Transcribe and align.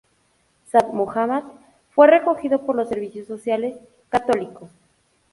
Saad 0.71 0.93
Muhammad 0.93 1.43
fue 1.93 2.07
recogido 2.07 2.65
por 2.65 2.75
los 2.75 2.89
Servicios 2.89 3.27
Sociales 3.27 3.75
Católicos. 4.09 4.71